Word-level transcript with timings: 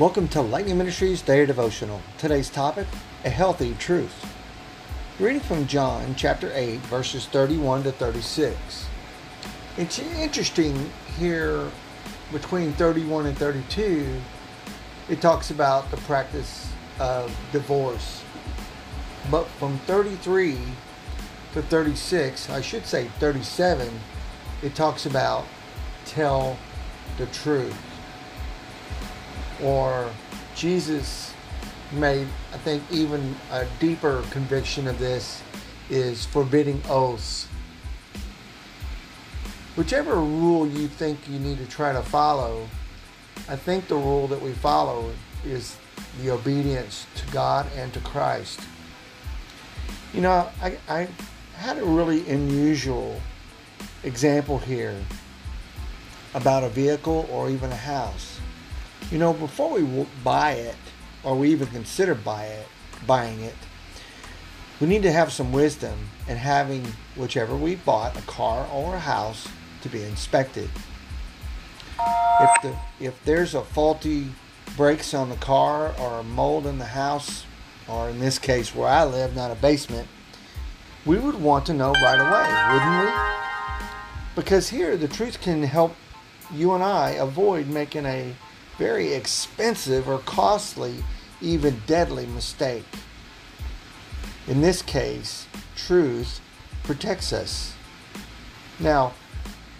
Welcome 0.00 0.26
to 0.30 0.40
Lightning 0.40 0.76
Ministries 0.76 1.22
Daily 1.22 1.46
Devotional. 1.46 2.02
Today's 2.18 2.50
topic 2.50 2.88
A 3.24 3.30
Healthy 3.30 3.76
Truth. 3.78 4.26
Reading 5.20 5.38
from 5.38 5.68
John 5.68 6.16
chapter 6.16 6.50
8, 6.52 6.80
verses 6.80 7.26
31 7.26 7.84
to 7.84 7.92
36. 7.92 8.86
It's 9.76 10.00
interesting 10.00 10.90
here 11.16 11.70
between 12.32 12.72
31 12.72 13.26
and 13.26 13.38
32, 13.38 14.20
it 15.10 15.20
talks 15.20 15.52
about 15.52 15.88
the 15.92 15.96
practice 15.98 16.68
of 16.98 17.32
divorce. 17.52 18.24
But 19.30 19.46
from 19.46 19.78
33 19.86 20.58
to 21.52 21.62
36, 21.62 22.50
I 22.50 22.60
should 22.60 22.84
say 22.84 23.04
37, 23.20 24.00
it 24.60 24.74
talks 24.74 25.06
about 25.06 25.44
tell 26.04 26.58
the 27.16 27.26
truth 27.26 27.93
or 29.62 30.10
Jesus 30.54 31.32
made, 31.92 32.26
I 32.52 32.58
think, 32.58 32.82
even 32.90 33.36
a 33.50 33.66
deeper 33.80 34.24
conviction 34.30 34.86
of 34.88 34.98
this 34.98 35.42
is 35.90 36.24
forbidding 36.26 36.82
oaths. 36.88 37.46
Whichever 39.76 40.16
rule 40.16 40.66
you 40.66 40.88
think 40.88 41.18
you 41.28 41.38
need 41.38 41.58
to 41.58 41.66
try 41.66 41.92
to 41.92 42.02
follow, 42.02 42.68
I 43.48 43.56
think 43.56 43.88
the 43.88 43.96
rule 43.96 44.28
that 44.28 44.40
we 44.40 44.52
follow 44.52 45.12
is 45.44 45.76
the 46.22 46.30
obedience 46.30 47.06
to 47.16 47.26
God 47.32 47.66
and 47.76 47.92
to 47.92 48.00
Christ. 48.00 48.60
You 50.12 50.20
know, 50.20 50.48
I, 50.62 50.78
I 50.88 51.08
had 51.56 51.78
a 51.78 51.84
really 51.84 52.28
unusual 52.28 53.20
example 54.04 54.58
here 54.58 54.96
about 56.34 56.62
a 56.62 56.68
vehicle 56.68 57.28
or 57.30 57.50
even 57.50 57.72
a 57.72 57.76
house. 57.76 58.38
You 59.10 59.18
know, 59.18 59.32
before 59.32 59.78
we 59.78 60.06
buy 60.22 60.52
it, 60.52 60.76
or 61.22 61.36
we 61.36 61.50
even 61.50 61.68
consider 61.68 62.14
buy 62.14 62.44
it, 62.44 62.66
buying 63.06 63.40
it, 63.40 63.54
we 64.80 64.86
need 64.86 65.02
to 65.02 65.12
have 65.12 65.32
some 65.32 65.52
wisdom 65.52 65.96
in 66.28 66.36
having 66.36 66.84
whichever 67.16 67.54
we 67.54 67.76
bought, 67.76 68.16
a 68.16 68.22
car 68.22 68.66
or 68.72 68.96
a 68.96 69.00
house, 69.00 69.46
to 69.82 69.88
be 69.88 70.02
inspected. 70.02 70.68
If 72.40 72.62
the 72.62 72.76
if 72.98 73.24
there's 73.24 73.54
a 73.54 73.62
faulty 73.62 74.26
brakes 74.76 75.14
on 75.14 75.28
the 75.28 75.36
car 75.36 75.94
or 76.00 76.18
a 76.18 76.24
mold 76.24 76.66
in 76.66 76.78
the 76.78 76.84
house, 76.84 77.44
or 77.86 78.08
in 78.08 78.18
this 78.18 78.38
case 78.38 78.74
where 78.74 78.88
I 78.88 79.04
live, 79.04 79.36
not 79.36 79.50
a 79.50 79.54
basement, 79.54 80.08
we 81.06 81.18
would 81.18 81.40
want 81.40 81.66
to 81.66 81.74
know 81.74 81.92
right 81.92 82.18
away, 82.18 82.72
wouldn't 82.72 83.04
we? 83.04 83.34
Because 84.34 84.68
here 84.68 84.96
the 84.96 85.06
truth 85.06 85.40
can 85.40 85.62
help 85.62 85.94
you 86.52 86.72
and 86.72 86.82
I 86.82 87.10
avoid 87.10 87.68
making 87.68 88.06
a 88.06 88.34
very 88.78 89.12
expensive 89.12 90.08
or 90.08 90.18
costly, 90.20 91.04
even 91.40 91.82
deadly 91.86 92.26
mistake. 92.26 92.84
In 94.46 94.60
this 94.60 94.82
case, 94.82 95.46
truth 95.76 96.40
protects 96.82 97.32
us. 97.32 97.74
Now, 98.78 99.12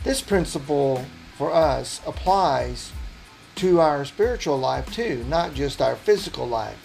this 0.05 0.21
principle 0.21 1.05
for 1.37 1.53
us 1.53 2.01
applies 2.07 2.93
to 3.57 3.81
our 3.81 4.05
spiritual 4.05 4.59
life 4.59 4.93
too, 4.93 5.25
not 5.29 5.55
just 5.55 5.83
our 5.83 5.97
physical 5.97 6.47
life. 6.47 6.79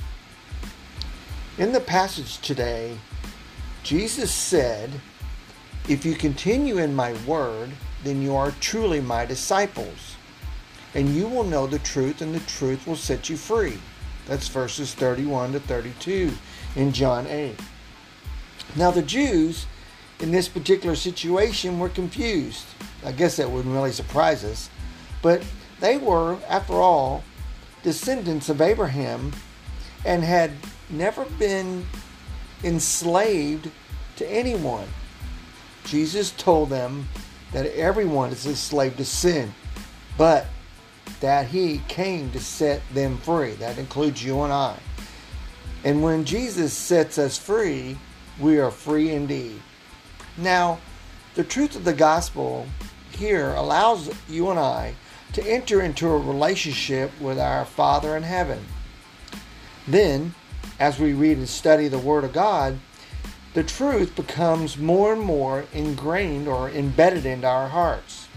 In 1.58 1.72
the 1.72 1.80
passage 1.80 2.40
today, 2.40 2.98
Jesus 3.84 4.32
said, 4.32 4.90
If 5.88 6.06
you 6.06 6.16
continue 6.16 6.78
in 6.78 6.96
my 6.96 7.14
word, 7.26 7.72
then 8.04 8.22
you 8.22 8.36
are 8.36 8.52
truly 8.60 9.02
my 9.02 9.26
disciples 9.26 10.16
and 10.94 11.16
you 11.16 11.28
will 11.28 11.44
know 11.44 11.68
the 11.68 11.80
truth, 11.80 12.22
and 12.22 12.34
the 12.34 12.40
truth 12.42 12.88
will 12.88 12.96
set 12.96 13.30
you 13.30 13.38
free. 13.38 13.78
That's 14.28 14.48
verses 14.48 14.94
31 14.94 15.54
to 15.54 15.60
32 15.60 16.32
in 16.76 16.92
John 16.92 17.28
8. 17.28 17.56
Now, 18.76 18.92
the 18.92 19.02
Jews 19.02 19.66
in 20.20 20.32
this 20.32 20.48
particular 20.48 20.96
situation 20.96 21.80
were 21.80 21.90
confused. 21.90 22.66
I 23.06 23.12
guess 23.12 23.38
that 23.38 23.50
wouldn't 23.50 23.74
really 23.74 23.92
surprise 23.92 24.44
us. 24.44 24.70
But 25.22 25.44
they 25.80 25.98
were, 25.98 26.38
after 26.48 26.74
all, 26.74 27.24
descendants 27.84 28.50
of 28.50 28.62
Abraham 28.62 29.34
and 30.06 30.24
had 30.24 30.52
never 30.90 31.26
been 31.26 31.86
enslaved 32.64 33.72
to 34.18 34.30
anyone. 34.30 34.88
Jesus 35.86 36.32
told 36.32 36.70
them 36.70 37.08
that 37.52 37.66
everyone 37.68 38.32
is 38.32 38.46
a 38.46 38.56
slave 38.56 38.98
to 38.98 39.06
sin, 39.06 39.54
but 40.18 40.48
that 41.20 41.48
he 41.48 41.82
came 41.88 42.32
to 42.32 42.40
set 42.40 42.82
them 42.94 43.18
free. 43.18 43.52
That 43.54 43.78
includes 43.78 44.24
you 44.24 44.42
and 44.42 44.54
I. 44.54 44.78
And 45.84 46.02
when 46.04 46.26
Jesus 46.26 46.74
sets 46.74 47.18
us 47.18 47.38
free, 47.38 47.98
we 48.40 48.60
are 48.60 48.72
free 48.72 49.12
indeed. 49.12 49.62
Now, 50.38 50.80
the 51.36 51.44
truth 51.44 51.76
of 51.76 51.86
the 51.86 51.94
gospel 51.94 52.68
here 53.12 53.50
allows 53.52 54.10
you 54.28 54.50
and 54.50 54.60
I 54.60 54.96
to 55.34 55.46
enter 55.46 55.82
into 55.82 56.08
a 56.08 56.18
relationship 56.18 57.12
with 57.20 57.38
our 57.38 57.66
Father 57.66 58.18
in 58.18 58.24
heaven. 58.24 58.66
Then, 59.88 60.34
as 60.80 61.00
we 61.00 61.14
read 61.14 61.38
and 61.38 61.48
study 61.48 61.88
the 61.88 62.00
Word 62.00 62.24
of 62.24 62.34
God, 62.34 62.80
the 63.54 63.64
truth 63.64 64.16
becomes 64.16 64.78
more 64.78 65.12
and 65.14 65.22
more 65.22 65.66
ingrained 65.74 66.48
or 66.48 66.70
embedded 66.70 67.26
into 67.26 67.48
our 67.48 67.68
hearts 67.68 68.29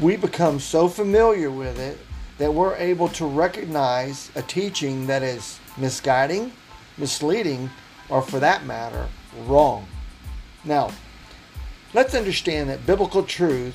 we 0.00 0.16
become 0.16 0.60
so 0.60 0.86
familiar 0.88 1.50
with 1.50 1.78
it 1.78 1.98
that 2.38 2.54
we're 2.54 2.76
able 2.76 3.08
to 3.08 3.26
recognize 3.26 4.30
a 4.36 4.42
teaching 4.42 5.08
that 5.08 5.24
is 5.24 5.58
misguiding, 5.76 6.52
misleading, 6.96 7.68
or 8.08 8.22
for 8.22 8.38
that 8.38 8.64
matter, 8.64 9.08
wrong. 9.44 9.86
Now, 10.64 10.92
let's 11.94 12.14
understand 12.14 12.70
that 12.70 12.86
biblical 12.86 13.24
truth 13.24 13.74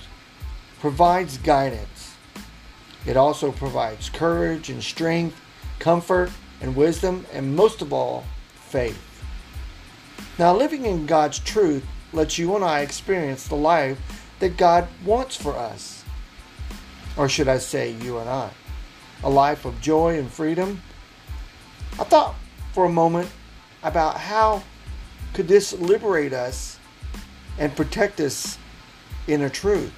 provides 0.79 1.37
guidance. 1.37 2.15
It 3.05 3.17
also 3.17 3.51
provides 3.51 4.09
courage 4.09 4.69
and 4.69 4.81
strength, 4.81 5.39
comfort 5.79 6.31
and 6.61 6.73
wisdom, 6.73 7.25
and 7.33 7.53
most 7.53 7.81
of 7.81 7.91
all, 7.91 8.23
faith. 8.55 9.01
Now, 10.39 10.55
living 10.55 10.85
in 10.85 11.05
God's 11.05 11.39
truth 11.39 11.85
lets 12.13 12.37
you 12.37 12.55
and 12.55 12.63
I 12.63 12.79
experience 12.79 13.45
the 13.45 13.55
life 13.55 13.99
that 14.39 14.55
God 14.55 14.87
wants 15.03 15.35
for 15.35 15.57
us 15.57 16.02
or 17.17 17.29
should 17.29 17.47
I 17.47 17.57
say, 17.57 17.91
you 17.91 18.17
and 18.17 18.29
I, 18.29 18.49
a 19.23 19.29
life 19.29 19.65
of 19.65 19.79
joy 19.81 20.17
and 20.19 20.29
freedom. 20.29 20.81
I 21.99 22.03
thought 22.03 22.35
for 22.73 22.85
a 22.85 22.89
moment 22.89 23.29
about 23.83 24.17
how 24.17 24.63
could 25.33 25.47
this 25.47 25.73
liberate 25.73 26.33
us 26.33 26.79
and 27.59 27.75
protect 27.75 28.19
us 28.19 28.57
in 29.27 29.43
a 29.43 29.49
truth. 29.49 29.93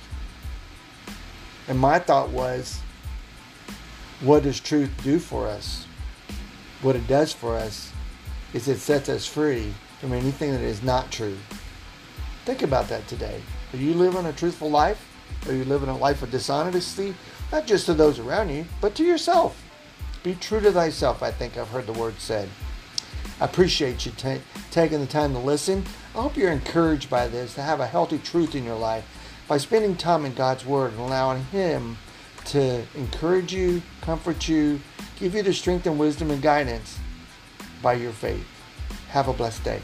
And 1.68 1.80
my 1.80 2.00
thought 2.00 2.30
was, 2.30 2.80
what 4.22 4.44
does 4.44 4.60
truth 4.60 4.92
do 5.04 5.20
for 5.20 5.48
us? 5.48 5.86
What 6.82 6.96
it 6.96 7.08
does 7.08 7.34
for 7.34 7.56
us 7.56 7.92
is 8.54 8.68
it 8.68 8.80
sets 8.80 9.10
us 9.10 9.26
free 9.26 9.74
from 10.00 10.14
anything 10.14 10.52
that 10.52 10.62
is 10.62 10.84
not 10.84 11.12
true. 11.12 11.38
Think 12.46 12.62
about 12.62 12.88
that 12.90 13.08
today. 13.08 13.42
Are 13.74 13.78
you 13.78 13.94
living 13.94 14.26
a 14.26 14.34
truthful 14.34 14.70
life? 14.70 15.15
Are 15.48 15.54
you 15.54 15.66
living 15.66 15.90
a 15.90 15.98
life 15.98 16.22
of 16.22 16.32
dishonesty? 16.32 17.14
Not 17.52 17.68
just 17.68 17.86
to 17.86 17.94
those 17.94 18.20
around 18.20 18.50
you, 18.50 18.66
but 18.82 18.96
to 18.96 19.04
yourself. 19.04 19.62
Be 20.24 20.36
true 20.36 20.60
to 20.62 20.72
thyself, 20.72 21.22
I 21.22 21.32
think 21.32 21.58
I've 21.58 21.70
heard 21.70 21.86
the 21.86 21.94
word 21.94 22.20
said. 22.20 22.50
I 23.40 23.46
appreciate 23.46 24.06
you 24.06 24.12
t- 24.14 24.42
taking 24.72 25.00
the 25.00 25.06
time 25.06 25.34
to 25.34 25.40
listen. 25.40 25.84
I 26.16 26.22
hope 26.22 26.38
you're 26.38 26.52
encouraged 26.52 27.10
by 27.10 27.28
this 27.28 27.54
to 27.56 27.62
have 27.62 27.80
a 27.80 27.88
healthy 27.88 28.18
truth 28.18 28.56
in 28.56 28.64
your 28.64 28.78
life 28.78 29.06
by 29.48 29.58
spending 29.58 29.96
time 29.96 30.26
in 30.26 30.34
God's 30.34 30.66
Word 30.66 30.92
and 30.92 31.02
allowing 31.02 31.44
Him 31.46 31.98
to 32.46 32.84
encourage 32.96 33.54
you, 33.54 33.82
comfort 34.02 34.48
you, 34.48 34.80
give 35.20 35.36
you 35.36 35.44
the 35.44 35.54
strength 35.54 35.86
and 35.86 36.00
wisdom 36.00 36.32
and 36.32 36.42
guidance 36.42 36.98
by 37.82 37.94
your 37.94 38.12
faith. 38.12 38.46
Have 39.10 39.28
a 39.28 39.34
blessed 39.34 39.64
day. 39.64 39.82